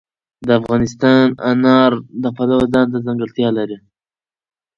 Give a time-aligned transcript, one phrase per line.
[0.59, 1.91] افغانستان د انار
[2.23, 3.77] د پلوه ځانته ځانګړتیا لري.